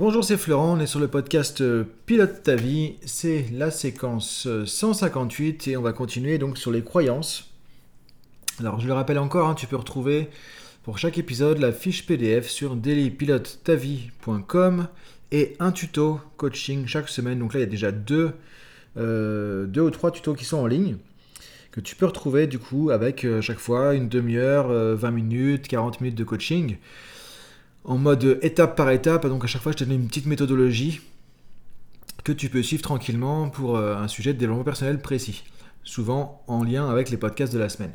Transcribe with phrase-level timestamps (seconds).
[0.00, 4.48] Bonjour, c'est Florent, on est sur le podcast euh, Pilote ta vie, c'est la séquence
[4.64, 7.50] 158 euh, et on va continuer donc sur les croyances.
[8.60, 10.30] Alors je le rappelle encore, hein, tu peux retrouver
[10.84, 14.88] pour chaque épisode la fiche PDF sur dailypilotetavie.com
[15.32, 17.38] et un tuto coaching chaque semaine.
[17.38, 18.32] Donc là il y a déjà deux,
[18.96, 20.96] euh, deux ou trois tutos qui sont en ligne
[21.72, 26.16] que tu peux retrouver du coup avec chaque fois une demi-heure, 20 minutes, 40 minutes
[26.16, 26.78] de coaching
[27.84, 29.26] en mode étape par étape.
[29.26, 31.00] Donc à chaque fois, je te donne une petite méthodologie
[32.24, 35.44] que tu peux suivre tranquillement pour euh, un sujet de développement personnel précis,
[35.84, 37.92] souvent en lien avec les podcasts de la semaine.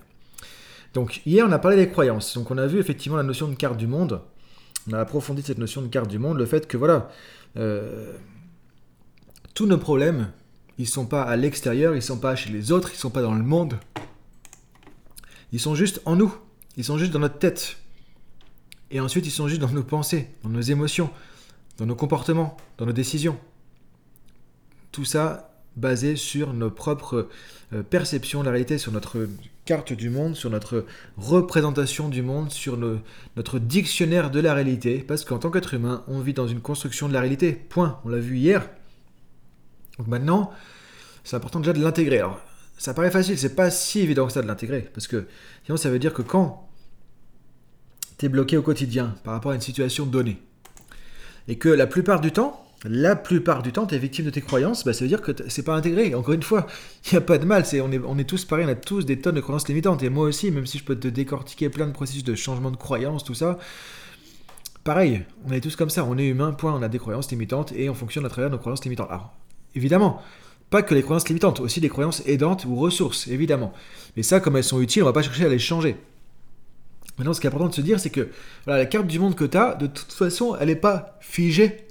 [0.94, 2.36] Donc hier, on a parlé des croyances.
[2.36, 4.22] Donc on a vu effectivement la notion de carte du monde.
[4.90, 7.10] On a approfondi cette notion de carte du monde, le fait que voilà,
[7.58, 8.14] euh,
[9.54, 10.32] tous nos problèmes,
[10.78, 13.34] ils sont pas à l'extérieur, ils sont pas chez les autres, ils sont pas dans
[13.34, 13.76] le monde.
[15.52, 16.36] Ils sont juste en nous.
[16.78, 17.78] Ils sont juste dans notre tête.
[18.92, 21.10] Et ensuite, ils sont juste dans nos pensées, dans nos émotions,
[21.78, 23.38] dans nos comportements, dans nos décisions.
[24.92, 27.28] Tout ça basé sur nos propres
[27.74, 29.28] euh, perceptions de la réalité, sur notre
[29.66, 30.86] carte du monde, sur notre
[31.18, 32.78] représentation du monde, sur
[33.36, 35.00] notre dictionnaire de la réalité.
[35.00, 37.52] Parce qu'en tant qu'être humain, on vit dans une construction de la réalité.
[37.54, 38.00] Point.
[38.06, 38.70] On l'a vu hier.
[39.98, 40.52] Donc maintenant,
[41.24, 42.20] c'est important déjà de l'intégrer.
[42.20, 42.40] Alors,
[42.78, 44.90] ça paraît facile, c'est pas si évident que ça de l'intégrer.
[44.94, 45.28] Parce que
[45.66, 46.70] sinon, ça veut dire que quand
[48.18, 50.38] tu es bloqué au quotidien par rapport à une situation donnée.
[51.48, 54.42] Et que la plupart du temps, la plupart du temps, tu es victime de tes
[54.42, 56.14] croyances, bah, ça veut dire que c'est pas intégré.
[56.14, 56.68] Encore une fois,
[57.06, 58.76] il n'y a pas de mal, c'est, on, est, on est tous pareils, on a
[58.76, 60.04] tous des tonnes de croyances limitantes.
[60.04, 62.78] Et moi aussi, même si je peux te décortiquer plein de processus de changement de
[62.78, 63.58] croyances, tout ça,
[64.84, 67.74] pareil, on est tous comme ça, on est humain, point, on a des croyances limitantes
[67.76, 69.10] et on fonctionne à travers nos croyances limitantes.
[69.10, 69.34] Alors,
[69.74, 70.22] évidemment,
[70.70, 73.74] pas que les croyances limitantes, aussi des croyances aidantes ou ressources, évidemment.
[74.16, 75.98] Mais ça, comme elles sont utiles, on va pas chercher à les changer.
[77.18, 78.28] Maintenant, ce qui est important de se dire, c'est que
[78.68, 81.86] la carte du monde que tu as, de toute façon, elle n'est pas figée.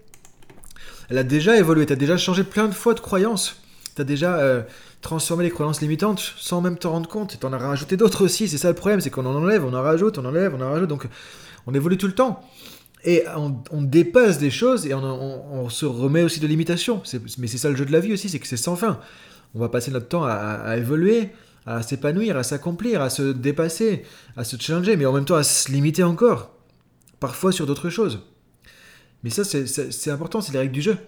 [1.08, 3.56] Elle a déjà évolué, tu as déjà changé plein de fois de croyances.
[3.96, 4.62] Tu as déjà euh,
[5.00, 7.38] transformé les croyances limitantes sans même t'en rendre compte.
[7.38, 8.48] Tu en as rajouté d'autres aussi.
[8.48, 10.70] C'est ça le problème, c'est qu'on en enlève, on en rajoute, on enlève, on en
[10.70, 10.88] rajoute.
[10.88, 11.06] Donc,
[11.66, 12.42] on évolue tout le temps.
[13.06, 17.02] Et on, dépasse des choses et on, se remet aussi de limitations.
[17.38, 18.98] Mais c'est ça le jeu de la vie aussi, c'est que c'est sans fin.
[19.54, 21.28] On va passer notre temps à évoluer,
[21.66, 24.04] à s'épanouir, à s'accomplir, à se dépasser,
[24.36, 26.54] à se challenger, mais en même temps à se limiter encore,
[27.20, 28.20] parfois sur d'autres choses.
[29.22, 30.98] Mais ça, c'est important, c'est les règles du jeu.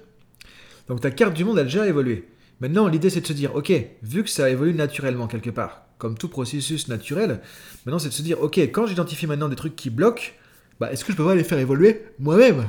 [0.89, 2.29] Donc ta carte du monde a déjà évolué.
[2.61, 3.73] Maintenant, l'idée c'est de se dire, ok,
[4.03, 7.41] vu que ça évolue naturellement quelque part, comme tout processus naturel,
[7.85, 10.33] maintenant c'est de se dire, ok, quand j'identifie maintenant des trucs qui bloquent,
[10.81, 12.69] bah, est-ce que je peux pas les faire évoluer moi-même?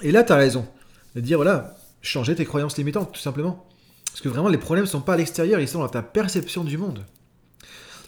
[0.00, 0.66] Et là, tu as raison.
[1.14, 3.68] De dire, voilà, changer tes croyances limitantes, tout simplement.
[4.12, 6.64] Parce que vraiment, les problèmes ne sont pas à l'extérieur, ils sont dans ta perception
[6.64, 7.04] du monde.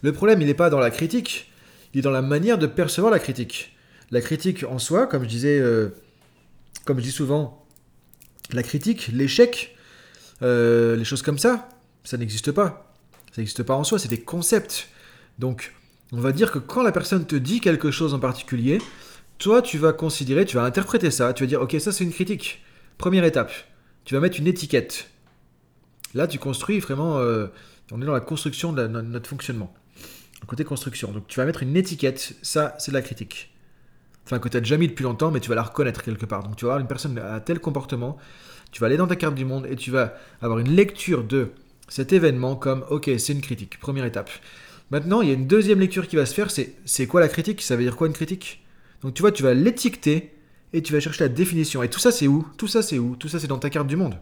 [0.03, 1.50] Le problème, il n'est pas dans la critique,
[1.94, 3.75] il est dans la manière de percevoir la critique.
[4.10, 5.88] La critique en soi, comme je disais, euh,
[6.84, 7.66] comme je dis souvent,
[8.53, 9.75] la critique, l'échec,
[10.42, 11.70] euh, les choses comme ça,
[12.04, 12.94] ça n'existe pas.
[13.32, 14.88] Ça n'existe pas en soi, c'est des concepts.
[15.38, 15.72] Donc,
[16.12, 18.78] on va dire que quand la personne te dit quelque chose en particulier,
[19.38, 22.12] toi, tu vas considérer, tu vas interpréter ça, tu vas dire, ok, ça c'est une
[22.12, 22.62] critique.
[22.98, 23.53] Première étape,
[24.04, 25.09] tu vas mettre une étiquette.
[26.15, 27.19] Là, tu construis vraiment.
[27.19, 27.49] Euh,
[27.93, 29.73] on est dans la construction de, notre fonctionnement.
[30.47, 31.11] côté construction.
[31.13, 32.37] Donc, tu vas mettre une étiquette.
[32.43, 33.53] Ça, c'est de la critique.
[34.25, 36.45] Enfin, que tu as déjà mis depuis longtemps, mais tu vas la reconnaître quelque part.
[36.45, 38.17] Donc, tu vas avoir une personne à tel comportement.
[38.73, 41.51] Tu vas aller dans ta carte du monde et tu vas avoir une lecture de
[41.89, 43.79] cet événement comme ok, c'est une critique.
[43.79, 44.31] Première étape.
[44.91, 46.51] Maintenant, il y a une deuxième lecture qui va se faire.
[46.51, 47.61] C'est c'est quoi la critique?
[47.63, 48.65] Ça veut dire quoi une critique?
[49.03, 50.33] Donc, tu vois, tu vas l'étiqueter
[50.73, 51.83] et tu vas chercher la définition.
[51.83, 52.47] Et tout ça, c'est où?
[52.57, 53.17] Tout ça, c'est où?
[53.17, 54.17] Tout ça, c'est dans ta carte du monde.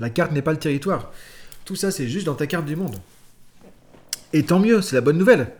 [0.00, 1.12] La carte n'est pas le territoire.
[1.64, 2.96] Tout ça, c'est juste dans ta carte du monde.
[4.32, 5.52] Et tant mieux, c'est la bonne nouvelle.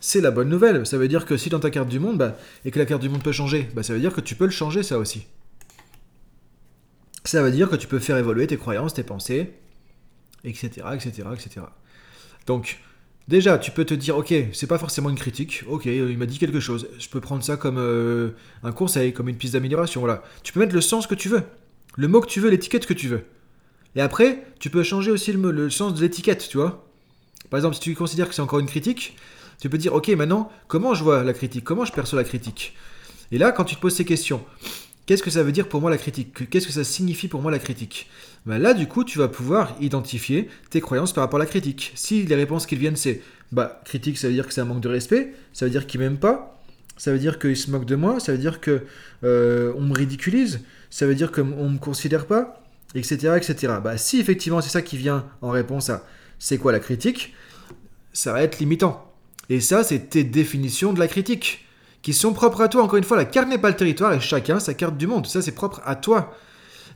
[0.00, 0.86] C'est la bonne nouvelle.
[0.86, 3.02] Ça veut dire que si dans ta carte du monde, bah, et que la carte
[3.02, 5.26] du monde peut changer, bah, ça veut dire que tu peux le changer, ça aussi.
[7.24, 9.52] Ça veut dire que tu peux faire évoluer tes croyances, tes pensées,
[10.44, 11.66] etc., etc., etc.
[12.46, 12.78] Donc,
[13.26, 16.38] déjà, tu peux te dire, ok, c'est pas forcément une critique, ok, il m'a dit
[16.38, 18.30] quelque chose, je peux prendre ça comme euh,
[18.62, 20.22] un conseil, comme une piste d'amélioration, voilà.
[20.44, 21.42] Tu peux mettre le sens que tu veux,
[21.96, 23.24] le mot que tu veux, l'étiquette que tu veux.
[23.96, 26.86] Et après, tu peux changer aussi le, sens de l'étiquette, tu vois.
[27.50, 29.16] Par exemple, si tu considères que c'est encore une critique,
[29.60, 31.64] tu peux dire, ok, maintenant, comment je vois la critique?
[31.64, 32.76] Comment je perçois la critique?
[33.32, 34.44] Et là, quand tu te poses ces questions,
[35.06, 36.50] qu'est-ce que ça veut dire pour moi la critique?
[36.50, 38.08] Qu'est-ce que ça signifie pour moi la critique?
[38.44, 41.92] Ben Là, du coup, tu vas pouvoir identifier tes croyances par rapport à la critique.
[41.94, 44.82] Si les réponses qui viennent, c'est, bah, critique, ça veut dire que c'est un manque
[44.82, 46.60] de respect, ça veut dire qu'il m'aime pas,
[46.98, 48.82] ça veut dire qu'il se moque de moi, ça veut dire que
[49.24, 50.60] euh, on me ridiculise,
[50.90, 52.62] ça veut dire qu'on ne me considère pas,
[52.96, 53.34] etc.
[53.36, 53.74] etc.
[53.82, 56.04] Bah, si effectivement c'est ça qui vient en réponse à
[56.38, 57.34] c'est quoi la critique,
[58.12, 59.12] ça va être limitant.
[59.48, 61.66] Et ça, c'est tes définitions de la critique
[62.02, 62.82] qui sont propres à toi.
[62.82, 65.26] Encore une fois, la carte n'est pas le territoire et chacun sa carte du monde.
[65.26, 66.34] Ça, c'est propre à toi.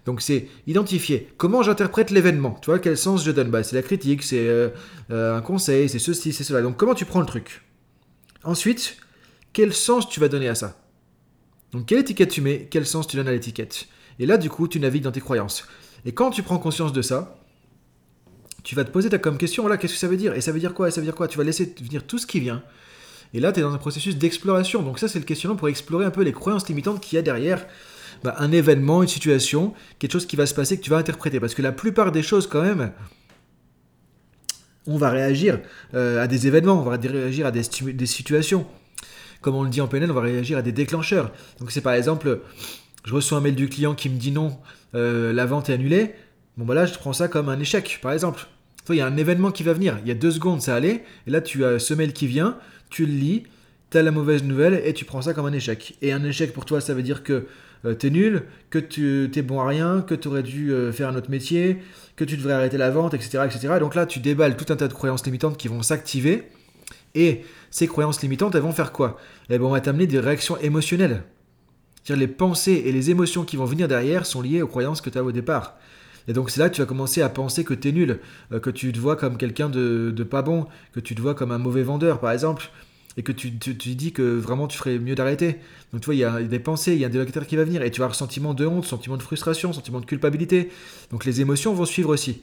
[0.07, 2.57] Donc c'est identifier comment j'interprète l'événement.
[2.63, 3.51] Tu vois, quel sens je donne?
[3.51, 4.71] Bah, C'est la critique, c'est euh,
[5.11, 6.63] euh, un conseil, c'est ceci, c'est cela.
[6.63, 7.63] Donc comment tu prends le truc?
[8.43, 8.97] Ensuite,
[9.53, 10.81] quel sens tu vas donner à ça?
[11.73, 13.89] Donc quelle étiquette tu mets, quel sens tu donnes à l'étiquette?
[14.19, 15.67] Et là, du coup, tu navigues dans tes croyances.
[16.05, 17.37] Et quand tu prends conscience de ça,
[18.63, 20.35] tu vas te poser ta comme question, voilà, qu'est-ce que ça veut dire?
[20.35, 20.89] Et ça veut dire quoi?
[20.89, 21.29] Et ça veut dire quoi?
[21.29, 22.63] Tu vas laisser venir tout ce qui vient.
[23.33, 24.83] Et là, tu es dans un processus d'exploration.
[24.83, 27.23] Donc ça, c'est le questionnement pour explorer un peu les croyances limitantes qu'il y a
[27.23, 27.67] derrière
[28.25, 31.41] bah, un événement, une situation, quelque chose qui va se passer que tu vas interpréter.
[31.41, 32.93] Parce que la plupart des choses, quand même,
[34.87, 35.61] on va réagir
[35.95, 37.63] euh, à des événements, on va réagir à des,
[37.93, 38.67] des, situations.
[39.41, 41.33] Comme on le dit en PNL, on va réagir à des déclencheurs.
[41.61, 42.41] Donc c'est par exemple,
[43.05, 44.59] je reçois un mail du client qui me dit non,
[44.95, 46.15] euh, la vente est annulée.
[46.57, 48.47] Bon bah là, je prends ça comme un échec, par exemple.
[48.89, 49.99] Il y a un événement qui va venir.
[50.03, 51.05] Il y a deux secondes, ça allait.
[51.27, 52.57] Et là, tu as ce mail qui vient,
[52.89, 53.45] tu le lis,
[53.91, 55.97] tu as la mauvaise nouvelle et tu prends ça comme un échec.
[56.03, 57.47] Et un échec pour toi, ça veut dire que
[57.85, 61.09] euh, t'es nul, que tu es bon à rien, que tu aurais dû euh, faire
[61.09, 61.79] un autre métier,
[62.17, 63.75] que tu devrais arrêter la vente, etc., etc.
[63.79, 66.45] donc là, tu déballes tout un tas de croyances limitantes qui vont s'activer.
[67.15, 69.19] Et ces croyances limitantes, elles vont faire quoi?
[69.49, 71.23] Elles vont t'amener des réactions émotionnelles.
[72.03, 75.11] C'est-à-dire les pensées et les émotions qui vont venir derrière sont liées aux croyances que
[75.11, 75.77] tu as au départ.
[76.29, 78.21] Et donc c'est là que tu vas commencer à penser que tu es nul,
[78.53, 81.51] euh, que tu te vois comme quelqu'un de, pas bon, que tu te vois comme
[81.51, 82.71] un mauvais vendeur par exemple,
[83.17, 85.59] et que tu, te dis que vraiment tu ferais mieux d'arrêter.
[85.93, 87.65] Donc tu vois, il y a des pensées, il y a un délocataire qui va
[87.65, 90.71] venir, et tu vas avoir sentiment de honte, sentiment de frustration, sentiment de culpabilité.
[91.11, 92.43] Donc les émotions vont suivre aussi.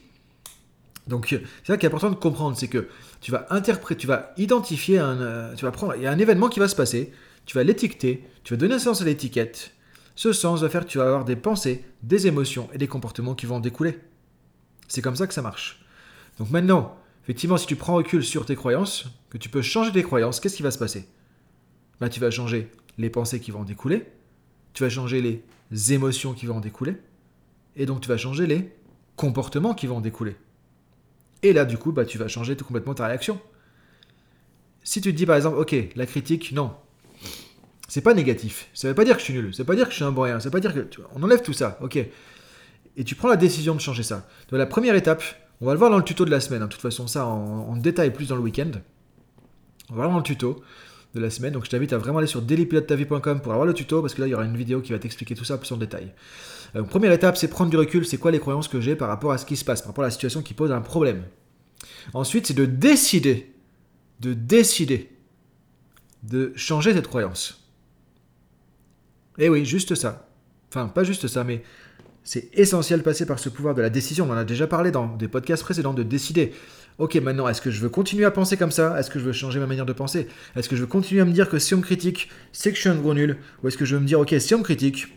[1.07, 2.89] Donc c'est ça qui est important de comprendre, c'est que
[3.21, 6.19] tu vas interpréter, tu vas identifier un, euh, tu vas prendre, il y a un
[6.19, 7.13] événement qui va se passer,
[7.47, 9.71] tu vas l'étiqueter, tu vas donner un sens à l'étiquette.
[10.15, 13.35] Ce sens va faire que tu vas avoir des pensées, des émotions et des comportements
[13.35, 13.97] qui vont en découler.
[14.87, 15.83] C'est comme ça que ça marche.
[16.39, 20.03] Donc maintenant, effectivement, si tu prends recul sur tes croyances, que tu peux changer tes
[20.03, 21.07] croyances, qu'est-ce qui va se passer?
[22.01, 24.05] Bah, Tu vas changer les pensées qui vont en découler,
[24.73, 26.97] tu vas changer les émotions qui vont en découler,
[27.77, 28.73] et donc tu vas changer les
[29.15, 30.35] comportements qui vont en découler.
[31.43, 33.39] Et là, du coup, bah, tu vas changer tout complètement ta réaction.
[34.83, 36.75] Si tu te dis par exemple, ok, la critique, non,
[37.87, 38.69] c'est pas négatif.
[38.73, 40.03] Ça veut pas dire que je suis nul, ça veut pas dire que je suis
[40.03, 41.01] un bon rien, ça veut pas dire que.
[41.15, 41.97] on enlève tout ça, ok.
[42.97, 44.27] Et tu prends la décision de changer ça.
[44.49, 45.23] Donc la première étape,
[45.61, 46.61] on va le voir dans le tuto de la semaine.
[46.61, 46.65] Hein.
[46.65, 48.71] De toute façon, ça en, détail plus dans le week-end.
[49.89, 50.61] On va voir dans le tuto
[51.13, 51.53] de la semaine.
[51.53, 54.27] Donc je t'invite à vraiment aller sur dailypilotetavie.com pour avoir le tuto parce que là
[54.27, 56.11] il y aura une vidéo qui va t'expliquer tout ça plus en détail.
[56.75, 58.05] Euh, première étape, c'est prendre du recul.
[58.05, 60.03] C'est quoi les croyances que j'ai par rapport à ce qui se passe, par rapport
[60.03, 61.23] à la situation qui pose un problème.
[62.13, 63.53] Ensuite, c'est de décider,
[64.19, 65.11] de décider
[66.23, 67.66] de changer cette croyance.
[69.37, 70.27] Et eh oui, juste ça.
[70.69, 71.63] Enfin, pas juste ça, mais
[72.23, 74.25] c'est essentiel de passer par ce pouvoir de la décision.
[74.27, 76.53] On en a déjà parlé dans des podcasts précédents de décider.
[76.97, 78.99] Ok, maintenant, est-ce que je veux continuer à penser comme ça?
[78.99, 80.27] Est-ce que je veux changer ma manière de penser?
[80.55, 82.75] Est-ce que je veux continuer à me dire que si on me critique, c'est que
[82.75, 83.37] je suis un gros nul?
[83.63, 85.07] Ou est-ce que je veux me dire, ok, si on me critique,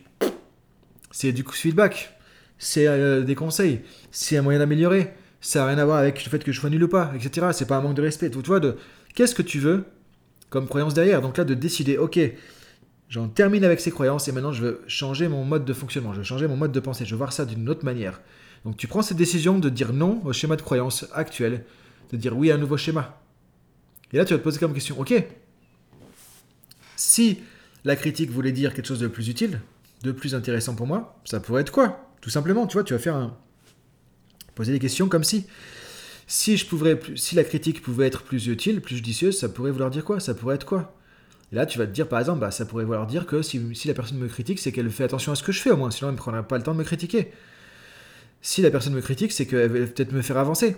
[1.09, 2.15] c'est du coup feedback,
[2.59, 3.81] c'est euh, des conseils,
[4.11, 6.69] c'est un moyen d'améliorer, ça n'a rien à voir avec le fait que je sois
[6.69, 7.47] nul ou pas, etc.
[7.51, 8.29] C'est pas un manque de respect.
[8.29, 8.77] Tu vois, de
[9.15, 9.83] qu'est-ce que tu veux
[10.51, 11.21] comme croyance derrière?
[11.21, 12.19] Donc là, de décider, ok,
[13.11, 16.19] J'en termine avec ces croyances et maintenant je veux changer mon mode de fonctionnement, je
[16.19, 18.21] veux changer mon mode de pensée, je veux voir ça d'une autre manière.
[18.63, 21.65] Donc tu prends cette décision de dire non au schéma de croyance actuel,
[22.13, 23.21] de dire oui à un nouveau schéma.
[24.13, 25.25] Et là tu vas te poser comme question, ok,
[26.95, 27.41] si
[27.83, 29.59] la critique voulait dire quelque chose de plus utile,
[30.03, 32.13] de plus intéressant pour moi, ça pourrait être quoi?
[32.21, 33.37] Tout simplement, tu vois, tu vas faire un...
[34.55, 35.47] poser des questions comme si...
[36.27, 39.89] Si, je pouvais, si la critique pouvait être plus utile, plus judicieuse, ça pourrait vouloir
[39.89, 40.21] dire quoi?
[40.21, 40.95] Ça pourrait être quoi?
[41.51, 43.59] Et là, tu vas te dire, par exemple, bah, ça pourrait vouloir dire que si,
[43.85, 45.91] la personne me critique, c'est qu'elle fait attention à ce que je fais au moins,
[45.91, 47.31] sinon elle ne prendra pas le temps de me critiquer.
[48.41, 50.77] Si la personne me critique, c'est qu'elle veut peut-être me faire avancer.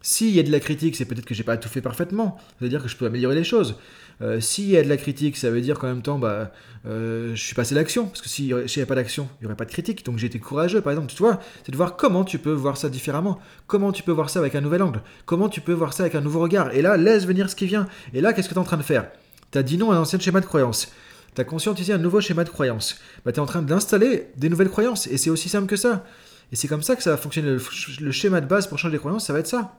[0.00, 2.36] S'il y a de la critique, c'est peut-être que j'ai pas tout fait parfaitement.
[2.50, 3.76] Ça veut dire que je peux améliorer les choses.
[4.20, 6.52] Euh, s'il y a de la critique, ça veut dire qu'en même temps, bah,
[6.86, 8.06] euh, je suis passé l'action.
[8.06, 10.04] Parce que s'il n'y avait pas d'action, il n'y aurait pas de critique.
[10.04, 11.12] Donc j'ai été courageux, par exemple.
[11.12, 13.40] Tu vois, c'est de voir comment tu peux voir ça différemment.
[13.66, 15.00] Comment tu peux voir ça avec un nouvel angle.
[15.26, 16.74] Comment tu peux voir ça avec un nouveau regard.
[16.74, 17.88] Et là, laisse venir ce qui vient.
[18.14, 19.10] Et là, qu'est-ce que tu es en train de faire?
[19.52, 20.92] Tu as dit non à un ancien schéma de croyance.
[21.34, 23.00] Tu as conscientisé un nouveau schéma de croyance.
[23.24, 25.06] Bah, tu es en train d'installer des nouvelles croyances.
[25.06, 26.04] Et c'est aussi simple que ça.
[26.52, 27.56] Et c'est comme ça que ça va fonctionner.
[28.00, 29.76] Le, schéma de base pour changer les croyances, ça va être ça.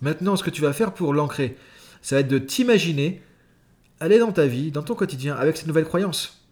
[0.00, 1.56] Maintenant, ce que tu vas faire pour l'ancrer,
[2.02, 3.22] ça va être de t'imaginer
[4.00, 6.44] aller dans ta vie, dans ton quotidien, avec cette nouvelle croyance.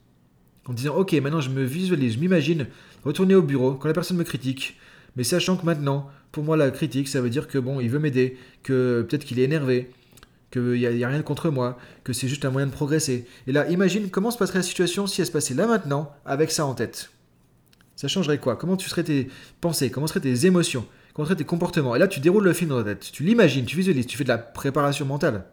[0.66, 2.66] En disant, ok, maintenant je me visualise, je m'imagine
[3.04, 4.76] retourner au bureau quand la personne me critique,
[5.14, 8.00] mais sachant que maintenant, pour moi, la critique, ça veut dire que bon, il veut
[8.00, 9.90] m'aider, que peut-être qu'il est énervé,
[10.50, 13.26] qu'il n'y a, a, rien contre moi, que c'est juste un moyen de progresser.
[13.46, 16.50] Et là, imagine comment se passerait la situation si elle se passait là maintenant, avec
[16.50, 17.10] ça en tête.
[17.96, 18.56] Ça changerait quoi?
[18.56, 19.28] Comment tu serais tes
[19.60, 19.90] pensées?
[19.90, 20.86] Comment seraient tes émotions?
[21.14, 21.96] Comment seraient tes comportements?
[21.96, 23.10] Et là, tu déroules le film dans ta tête.
[23.10, 25.46] Tu l'imagines, tu visualises, tu fais de la préparation mentale.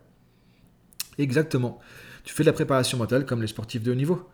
[1.17, 1.79] Exactement.
[2.25, 4.29] Tu fais de la préparation mentale comme les sportifs de haut niveau.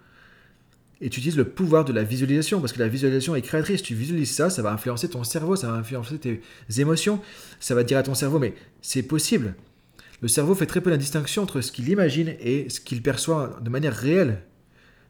[1.02, 3.84] Et tu utilises le pouvoir de la visualisation, parce que la visualisation est créatrice.
[3.84, 6.42] Tu visualises ça, ça va influencer ton cerveau, ça va influencer tes
[6.78, 7.22] émotions,
[7.60, 9.56] ça va dire à ton cerveau, mais c'est possible.
[10.22, 13.60] Le cerveau fait très peu la distinction entre ce qu'il imagine et ce qu'il perçoit
[13.62, 14.42] de manière réelle,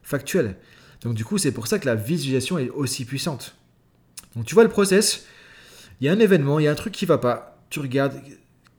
[0.02, 0.56] factuelle.
[1.02, 3.56] Donc du coup, c'est pour ça que la visualisation est aussi puissante.
[4.36, 5.26] Donc tu vois le process,
[6.00, 8.20] il y a un événement, il y a un truc qui va pas, tu regardes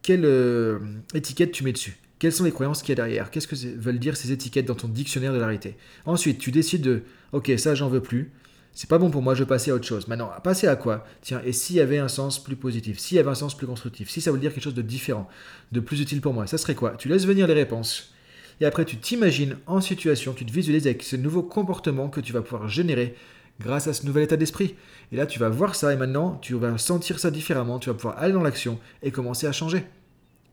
[0.01, 0.79] quelle euh,
[1.13, 1.97] étiquette tu mets dessus?
[2.19, 3.31] Quelles sont les croyances qu'il y a derrière?
[3.31, 5.75] Qu'est-ce que veulent dire ces étiquettes dans ton dictionnaire de la réalité?
[6.05, 8.31] Ensuite, tu décides de OK, ça j'en veux plus.
[8.73, 10.07] C'est pas bon pour moi, je vais passer à autre chose.
[10.07, 11.05] Maintenant, passer à quoi?
[11.21, 13.67] Tiens, et s'il y avait un sens plus positif, s'il y avait un sens plus
[13.67, 15.27] constructif, si ça veut dire quelque chose de différent,
[15.71, 16.91] de plus utile pour moi, ça serait quoi?
[16.97, 18.13] Tu laisses venir les réponses.
[18.61, 22.31] Et après, tu t'imagines en situation, tu te visualises avec ce nouveau comportement que tu
[22.31, 23.15] vas pouvoir générer
[23.59, 24.75] grâce à ce nouvel état d'esprit.
[25.11, 27.95] Et là, tu vas voir ça et maintenant, tu vas sentir ça différemment, tu vas
[27.95, 29.83] pouvoir aller dans l'action et commencer à changer.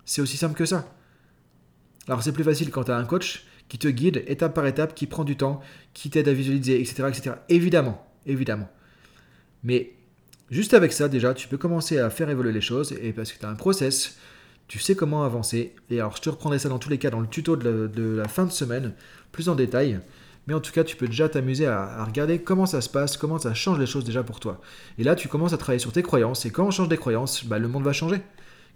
[0.04, 0.92] C'est aussi simple que ça.
[2.08, 4.94] Alors c'est plus facile quand tu as un coach qui te guide étape par étape,
[4.94, 5.60] qui prend du temps,
[5.92, 7.36] qui t'aide à visualiser, etc., etc.
[7.50, 8.68] Évidemment, évidemment.
[9.64, 9.92] Mais
[10.50, 13.38] juste avec ça, déjà, tu peux commencer à faire évoluer les choses, et parce que
[13.38, 14.18] tu as un process,
[14.68, 15.74] tu sais comment avancer.
[15.90, 18.28] Et alors, je te reprendrai ça dans tous les cas dans le tuto de la,
[18.28, 18.94] fin de semaine,
[19.32, 20.00] plus en détail.
[20.46, 23.38] Mais en tout cas, tu peux déjà t'amuser à, regarder comment ça se passe, comment
[23.38, 24.60] ça change les choses déjà pour toi.
[24.98, 26.46] Et là, tu commences à travailler sur tes croyances.
[26.46, 28.20] Et quand on change des croyances, bah, le monde va changer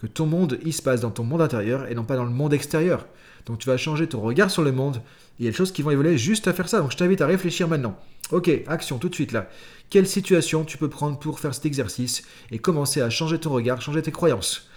[0.02, 2.30] que ton monde, il se passe dans ton monde intérieur et non pas dans le
[2.30, 3.06] monde extérieur.
[3.46, 5.00] Donc tu vas changer ton regard sur le monde.
[5.38, 6.80] Il y a des choses qui vont évoluer juste à faire ça.
[6.80, 7.96] Donc je t'invite à réfléchir maintenant.
[8.32, 9.48] Ok, action tout de suite là.
[9.90, 13.80] Quelle situation tu peux prendre pour faire cet exercice et commencer à changer ton regard,
[13.80, 14.68] changer tes croyances?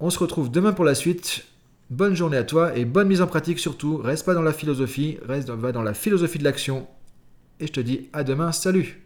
[0.00, 1.44] On se retrouve demain pour la suite.
[1.90, 3.98] Bonne journée à toi et bonne mise en pratique surtout.
[3.98, 6.88] Reste pas dans la philosophie, reste va dans la philosophie de l'action.
[7.60, 9.05] Et je te dis à demain, salut